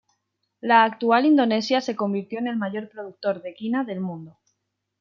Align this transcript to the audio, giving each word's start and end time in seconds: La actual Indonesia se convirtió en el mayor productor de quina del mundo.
La 0.61 0.83
actual 0.83 1.27
Indonesia 1.27 1.79
se 1.79 1.95
convirtió 1.95 2.39
en 2.39 2.47
el 2.47 2.55
mayor 2.57 2.89
productor 2.89 3.43
de 3.43 3.53
quina 3.53 3.83
del 3.83 3.99
mundo. 3.99 4.39